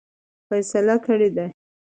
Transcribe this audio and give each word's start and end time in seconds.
فیصله 0.47 0.95
کړې 1.05 1.27
ده. 1.35 1.45